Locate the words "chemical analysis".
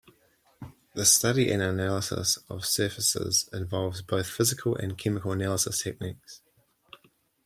4.97-5.79